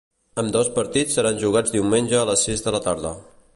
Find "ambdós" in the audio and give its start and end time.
0.43-0.71